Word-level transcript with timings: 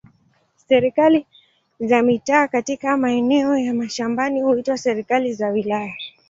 Serikali 0.55 1.25
za 1.79 2.03
mitaa 2.03 2.47
katika 2.47 2.97
maeneo 2.97 3.57
ya 3.57 3.73
mashambani 3.73 4.41
huitwa 4.41 4.77
serikali 4.77 5.33
za 5.33 5.49
wilaya. 5.49 5.93